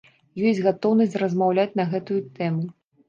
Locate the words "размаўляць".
1.23-1.69